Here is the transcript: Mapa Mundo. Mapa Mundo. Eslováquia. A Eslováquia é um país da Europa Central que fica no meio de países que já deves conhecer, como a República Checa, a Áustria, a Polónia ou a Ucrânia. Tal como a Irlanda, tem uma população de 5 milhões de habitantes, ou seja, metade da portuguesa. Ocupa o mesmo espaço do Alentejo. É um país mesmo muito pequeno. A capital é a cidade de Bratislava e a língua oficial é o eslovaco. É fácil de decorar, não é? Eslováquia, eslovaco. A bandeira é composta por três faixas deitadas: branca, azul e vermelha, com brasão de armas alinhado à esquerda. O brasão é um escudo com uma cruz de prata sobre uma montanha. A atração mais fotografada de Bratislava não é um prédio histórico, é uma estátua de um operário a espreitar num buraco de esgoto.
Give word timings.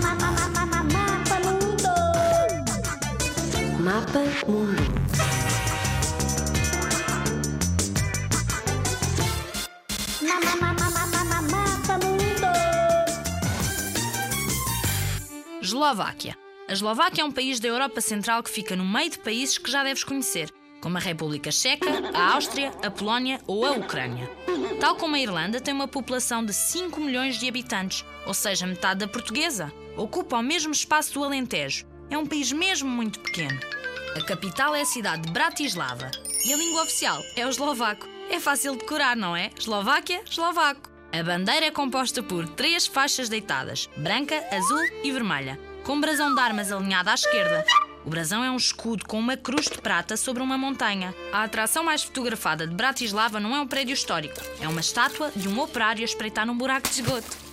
Mapa 0.00 0.26
Mundo. 1.44 1.88
Mapa 3.80 4.20
Mundo. 4.46 4.80
Eslováquia. 15.62 16.36
A 16.68 16.72
Eslováquia 16.72 17.22
é 17.22 17.24
um 17.24 17.32
país 17.32 17.58
da 17.60 17.68
Europa 17.68 18.00
Central 18.00 18.42
que 18.42 18.50
fica 18.50 18.76
no 18.76 18.84
meio 18.84 19.10
de 19.10 19.18
países 19.18 19.58
que 19.58 19.70
já 19.70 19.82
deves 19.82 20.04
conhecer, 20.04 20.52
como 20.80 20.96
a 20.96 21.00
República 21.00 21.50
Checa, 21.50 21.86
a 22.14 22.34
Áustria, 22.34 22.72
a 22.82 22.90
Polónia 22.90 23.40
ou 23.46 23.64
a 23.64 23.72
Ucrânia. 23.72 24.30
Tal 24.80 24.96
como 24.96 25.14
a 25.14 25.20
Irlanda, 25.20 25.60
tem 25.60 25.74
uma 25.74 25.88
população 25.88 26.44
de 26.44 26.52
5 26.52 27.00
milhões 27.00 27.38
de 27.38 27.48
habitantes, 27.48 28.04
ou 28.26 28.34
seja, 28.34 28.66
metade 28.66 29.00
da 29.00 29.08
portuguesa. 29.08 29.72
Ocupa 29.96 30.38
o 30.38 30.42
mesmo 30.42 30.72
espaço 30.72 31.14
do 31.14 31.24
Alentejo. 31.24 31.86
É 32.08 32.16
um 32.16 32.26
país 32.26 32.50
mesmo 32.50 32.88
muito 32.88 33.20
pequeno. 33.20 33.60
A 34.16 34.24
capital 34.24 34.74
é 34.74 34.80
a 34.80 34.86
cidade 34.86 35.22
de 35.22 35.32
Bratislava 35.32 36.10
e 36.44 36.52
a 36.52 36.56
língua 36.56 36.82
oficial 36.82 37.20
é 37.36 37.46
o 37.46 37.50
eslovaco. 37.50 38.08
É 38.30 38.40
fácil 38.40 38.72
de 38.72 38.78
decorar, 38.78 39.16
não 39.16 39.36
é? 39.36 39.50
Eslováquia, 39.58 40.22
eslovaco. 40.28 40.90
A 41.12 41.22
bandeira 41.22 41.66
é 41.66 41.70
composta 41.70 42.22
por 42.22 42.48
três 42.48 42.86
faixas 42.86 43.28
deitadas: 43.28 43.88
branca, 43.96 44.42
azul 44.52 44.82
e 45.02 45.10
vermelha, 45.10 45.58
com 45.84 46.00
brasão 46.00 46.34
de 46.34 46.40
armas 46.40 46.72
alinhado 46.72 47.10
à 47.10 47.14
esquerda. 47.14 47.64
O 48.04 48.10
brasão 48.10 48.42
é 48.42 48.50
um 48.50 48.56
escudo 48.56 49.04
com 49.04 49.18
uma 49.18 49.36
cruz 49.36 49.66
de 49.66 49.78
prata 49.78 50.16
sobre 50.16 50.42
uma 50.42 50.56
montanha. 50.56 51.14
A 51.32 51.44
atração 51.44 51.84
mais 51.84 52.02
fotografada 52.02 52.66
de 52.66 52.74
Bratislava 52.74 53.38
não 53.38 53.54
é 53.54 53.60
um 53.60 53.66
prédio 53.66 53.92
histórico, 53.92 54.40
é 54.60 54.66
uma 54.66 54.80
estátua 54.80 55.30
de 55.36 55.48
um 55.48 55.60
operário 55.60 56.02
a 56.02 56.04
espreitar 56.04 56.46
num 56.46 56.56
buraco 56.56 56.88
de 56.88 57.00
esgoto. 57.00 57.49